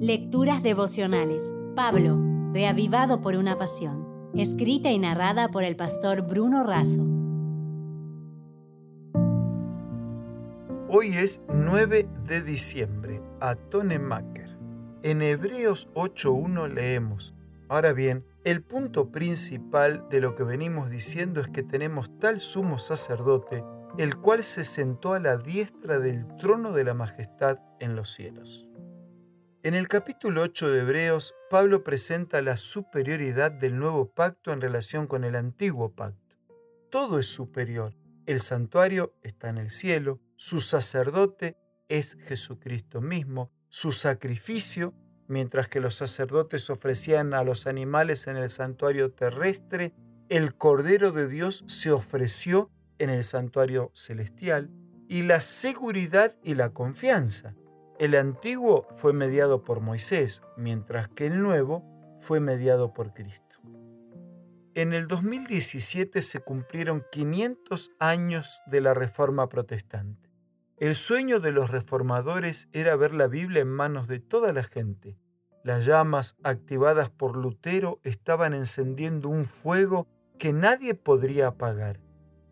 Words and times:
Lecturas 0.00 0.62
devocionales. 0.62 1.54
Pablo, 1.74 2.18
reavivado 2.52 3.22
por 3.22 3.34
una 3.34 3.56
pasión. 3.56 4.30
Escrita 4.34 4.90
y 4.90 4.98
narrada 4.98 5.48
por 5.48 5.64
el 5.64 5.74
pastor 5.74 6.20
Bruno 6.20 6.64
Razo. 6.64 7.00
Hoy 10.90 11.14
es 11.16 11.40
9 11.48 12.06
de 12.26 12.42
diciembre, 12.42 13.22
Maker. 13.98 14.58
En 15.02 15.22
Hebreos 15.22 15.88
8.1 15.94 16.68
leemos, 16.74 17.34
Ahora 17.70 17.94
bien, 17.94 18.26
el 18.44 18.62
punto 18.62 19.10
principal 19.10 20.06
de 20.10 20.20
lo 20.20 20.34
que 20.34 20.44
venimos 20.44 20.90
diciendo 20.90 21.40
es 21.40 21.48
que 21.48 21.62
tenemos 21.62 22.18
tal 22.18 22.40
sumo 22.40 22.78
sacerdote, 22.78 23.64
el 23.96 24.18
cual 24.18 24.44
se 24.44 24.62
sentó 24.62 25.14
a 25.14 25.20
la 25.20 25.38
diestra 25.38 25.98
del 25.98 26.26
trono 26.36 26.72
de 26.72 26.84
la 26.84 26.92
majestad 26.92 27.60
en 27.80 27.96
los 27.96 28.10
cielos. 28.10 28.68
En 29.66 29.74
el 29.74 29.88
capítulo 29.88 30.42
8 30.42 30.70
de 30.70 30.82
Hebreos, 30.82 31.34
Pablo 31.50 31.82
presenta 31.82 32.40
la 32.40 32.56
superioridad 32.56 33.50
del 33.50 33.76
nuevo 33.76 34.14
pacto 34.14 34.52
en 34.52 34.60
relación 34.60 35.08
con 35.08 35.24
el 35.24 35.34
antiguo 35.34 35.92
pacto. 35.92 36.36
Todo 36.88 37.18
es 37.18 37.26
superior. 37.26 37.92
El 38.26 38.38
santuario 38.38 39.16
está 39.24 39.48
en 39.48 39.58
el 39.58 39.72
cielo, 39.72 40.20
su 40.36 40.60
sacerdote 40.60 41.56
es 41.88 42.16
Jesucristo 42.28 43.00
mismo, 43.00 43.50
su 43.68 43.90
sacrificio, 43.90 44.94
mientras 45.26 45.66
que 45.66 45.80
los 45.80 45.96
sacerdotes 45.96 46.70
ofrecían 46.70 47.34
a 47.34 47.42
los 47.42 47.66
animales 47.66 48.28
en 48.28 48.36
el 48.36 48.50
santuario 48.50 49.10
terrestre, 49.14 49.92
el 50.28 50.54
Cordero 50.54 51.10
de 51.10 51.26
Dios 51.26 51.64
se 51.66 51.90
ofreció 51.90 52.70
en 53.00 53.10
el 53.10 53.24
santuario 53.24 53.90
celestial, 53.94 54.70
y 55.08 55.22
la 55.22 55.40
seguridad 55.40 56.36
y 56.44 56.54
la 56.54 56.72
confianza 56.72 57.56
el 57.98 58.14
antiguo 58.14 58.86
fue 58.96 59.12
mediado 59.12 59.62
por 59.62 59.80
Moisés, 59.80 60.42
mientras 60.56 61.08
que 61.08 61.26
el 61.26 61.42
nuevo 61.42 61.84
fue 62.20 62.40
mediado 62.40 62.92
por 62.92 63.14
Cristo. 63.14 63.56
En 64.74 64.92
el 64.92 65.08
2017 65.08 66.20
se 66.20 66.40
cumplieron 66.40 67.04
500 67.10 67.92
años 67.98 68.60
de 68.66 68.82
la 68.82 68.92
Reforma 68.92 69.48
Protestante. 69.48 70.30
El 70.76 70.94
sueño 70.94 71.40
de 71.40 71.52
los 71.52 71.70
reformadores 71.70 72.68
era 72.72 72.94
ver 72.96 73.14
la 73.14 73.28
Biblia 73.28 73.62
en 73.62 73.68
manos 73.68 74.08
de 74.08 74.20
toda 74.20 74.52
la 74.52 74.62
gente. 74.62 75.16
Las 75.64 75.86
llamas 75.86 76.36
activadas 76.42 77.08
por 77.08 77.36
Lutero 77.36 78.00
estaban 78.04 78.52
encendiendo 78.52 79.30
un 79.30 79.46
fuego 79.46 80.06
que 80.38 80.52
nadie 80.52 80.94
podría 80.94 81.48
apagar. 81.48 81.98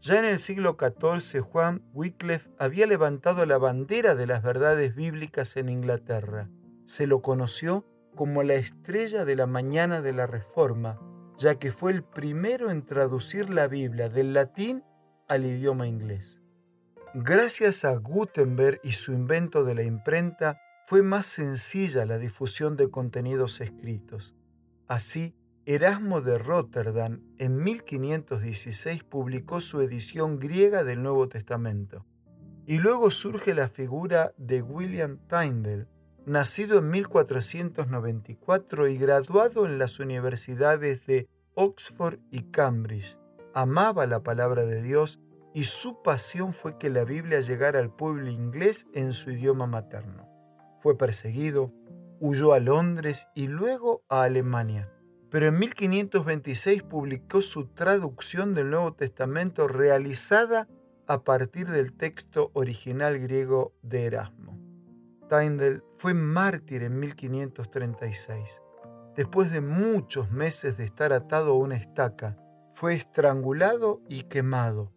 Ya 0.00 0.18
en 0.18 0.24
el 0.24 0.38
siglo 0.38 0.76
XIV, 0.78 1.40
Juan 1.40 1.82
Wycliffe 1.92 2.50
había 2.58 2.86
levantado 2.86 3.44
la 3.46 3.58
bandera 3.58 4.14
de 4.14 4.26
las 4.26 4.42
verdades 4.42 4.94
bíblicas 4.94 5.56
en 5.56 5.68
Inglaterra. 5.68 6.48
Se 6.86 7.06
lo 7.06 7.20
conoció 7.20 7.84
como 8.14 8.42
la 8.42 8.54
estrella 8.54 9.24
de 9.24 9.36
la 9.36 9.46
mañana 9.46 10.00
de 10.00 10.12
la 10.12 10.26
Reforma, 10.26 11.00
ya 11.38 11.56
que 11.56 11.72
fue 11.72 11.92
el 11.92 12.04
primero 12.04 12.70
en 12.70 12.84
traducir 12.84 13.50
la 13.50 13.66
Biblia 13.66 14.08
del 14.08 14.34
latín 14.34 14.84
al 15.28 15.44
idioma 15.44 15.86
inglés. 15.86 16.40
Gracias 17.14 17.84
a 17.84 17.96
Gutenberg 17.96 18.80
y 18.84 18.92
su 18.92 19.12
invento 19.12 19.64
de 19.64 19.74
la 19.74 19.82
imprenta, 19.82 20.60
fue 20.86 21.02
más 21.02 21.26
sencilla 21.26 22.06
la 22.06 22.18
difusión 22.18 22.76
de 22.76 22.90
contenidos 22.90 23.60
escritos. 23.60 24.34
Así, 24.86 25.34
Erasmo 25.70 26.22
de 26.22 26.38
Rotterdam 26.38 27.20
en 27.36 27.62
1516 27.62 29.04
publicó 29.04 29.60
su 29.60 29.82
edición 29.82 30.38
griega 30.38 30.82
del 30.82 31.02
Nuevo 31.02 31.28
Testamento. 31.28 32.06
Y 32.64 32.78
luego 32.78 33.10
surge 33.10 33.52
la 33.52 33.68
figura 33.68 34.32
de 34.38 34.62
William 34.62 35.18
Tyndale, 35.28 35.86
nacido 36.24 36.78
en 36.78 36.88
1494 36.88 38.88
y 38.88 38.96
graduado 38.96 39.66
en 39.66 39.78
las 39.78 40.00
universidades 40.00 41.04
de 41.04 41.28
Oxford 41.52 42.18
y 42.30 42.44
Cambridge. 42.44 43.18
Amaba 43.52 44.06
la 44.06 44.22
palabra 44.22 44.64
de 44.64 44.80
Dios 44.80 45.20
y 45.52 45.64
su 45.64 46.02
pasión 46.02 46.54
fue 46.54 46.78
que 46.78 46.88
la 46.88 47.04
Biblia 47.04 47.40
llegara 47.40 47.78
al 47.78 47.94
pueblo 47.94 48.30
inglés 48.30 48.86
en 48.94 49.12
su 49.12 49.32
idioma 49.32 49.66
materno. 49.66 50.30
Fue 50.80 50.96
perseguido, 50.96 51.74
huyó 52.20 52.54
a 52.54 52.58
Londres 52.58 53.28
y 53.34 53.48
luego 53.48 54.02
a 54.08 54.22
Alemania 54.22 54.90
pero 55.30 55.46
en 55.46 55.58
1526 55.58 56.82
publicó 56.84 57.42
su 57.42 57.66
traducción 57.66 58.54
del 58.54 58.70
Nuevo 58.70 58.94
Testamento 58.94 59.68
realizada 59.68 60.68
a 61.06 61.22
partir 61.22 61.68
del 61.68 61.92
texto 61.92 62.50
original 62.54 63.18
griego 63.18 63.74
de 63.82 64.06
Erasmo. 64.06 64.58
Tyndall 65.28 65.84
fue 65.98 66.14
mártir 66.14 66.82
en 66.82 66.98
1536. 66.98 68.62
Después 69.14 69.52
de 69.52 69.60
muchos 69.60 70.30
meses 70.30 70.76
de 70.76 70.84
estar 70.84 71.12
atado 71.12 71.52
a 71.52 71.58
una 71.58 71.76
estaca, 71.76 72.36
fue 72.72 72.94
estrangulado 72.94 74.00
y 74.08 74.22
quemado. 74.22 74.92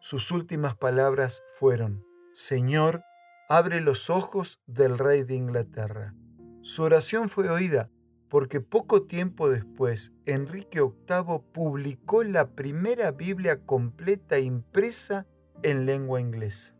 Sus 0.00 0.30
últimas 0.30 0.76
palabras 0.76 1.42
fueron, 1.58 2.04
Señor, 2.32 3.02
abre 3.48 3.80
los 3.80 4.08
ojos 4.08 4.62
del 4.66 4.98
rey 4.98 5.24
de 5.24 5.34
Inglaterra. 5.34 6.14
Su 6.62 6.84
oración 6.84 7.28
fue 7.28 7.50
oída 7.50 7.90
porque 8.28 8.60
poco 8.60 9.02
tiempo 9.02 9.48
después 9.48 10.12
Enrique 10.24 10.80
VIII 10.80 11.40
publicó 11.52 12.24
la 12.24 12.50
primera 12.50 13.12
Biblia 13.12 13.60
completa 13.64 14.38
impresa 14.38 15.26
en 15.62 15.86
lengua 15.86 16.20
inglesa. 16.20 16.74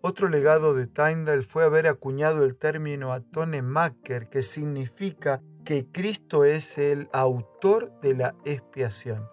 Otro 0.00 0.28
legado 0.28 0.74
de 0.74 0.86
Tyndall 0.88 1.44
fue 1.44 1.64
haber 1.64 1.86
acuñado 1.86 2.44
el 2.44 2.56
término 2.56 3.12
atone 3.12 3.62
maker, 3.62 4.28
que 4.28 4.42
significa 4.42 5.40
que 5.64 5.86
Cristo 5.86 6.44
es 6.44 6.76
el 6.76 7.08
autor 7.12 8.00
de 8.00 8.14
la 8.14 8.34
expiación. 8.44 9.28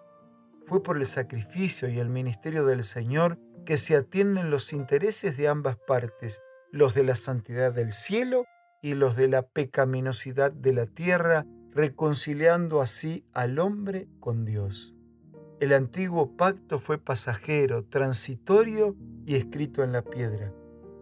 Fue 0.67 0.83
por 0.83 0.97
el 0.97 1.07
sacrificio 1.07 1.89
y 1.89 1.97
el 1.97 2.09
ministerio 2.09 2.65
del 2.65 2.83
Señor 2.83 3.39
que 3.65 3.77
se 3.77 3.95
atienden 3.95 4.51
los 4.51 4.71
intereses 4.71 5.37
de 5.37 5.47
ambas 5.47 5.77
partes, 5.87 6.41
los 6.71 6.93
de 6.93 7.03
la 7.03 7.15
santidad 7.15 7.73
del 7.73 7.91
cielo 7.91 8.45
y 8.81 8.93
los 8.93 9.15
de 9.15 9.27
la 9.27 9.43
pecaminosidad 9.43 10.51
de 10.51 10.73
la 10.73 10.85
tierra, 10.85 11.45
reconciliando 11.73 12.81
así 12.81 13.25
al 13.33 13.59
hombre 13.59 14.07
con 14.19 14.45
Dios. 14.45 14.95
El 15.59 15.73
antiguo 15.73 16.37
pacto 16.37 16.79
fue 16.79 16.97
pasajero, 16.97 17.83
transitorio 17.83 18.95
y 19.25 19.35
escrito 19.35 19.83
en 19.83 19.91
la 19.91 20.01
piedra. 20.01 20.53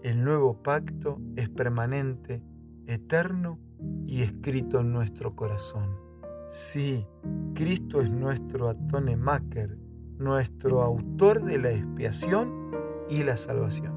El 0.02 0.24
nuevo 0.24 0.62
pacto 0.64 1.20
es 1.36 1.50
permanente, 1.50 2.42
eterno 2.88 3.60
y 4.08 4.22
escrito 4.22 4.80
en 4.80 4.92
nuestro 4.92 5.36
corazón. 5.36 5.96
Sí, 6.50 7.06
Cristo 7.54 8.02
es 8.02 8.10
nuestro 8.10 8.74
maker, 9.18 9.78
nuestro 10.18 10.82
autor 10.82 11.44
de 11.44 11.58
la 11.60 11.72
expiación 11.72 12.72
y 13.10 13.24
la 13.24 13.38
salvación. 13.38 13.97